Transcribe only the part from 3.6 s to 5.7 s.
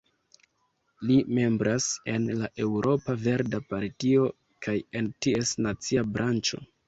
Partio kaj en ties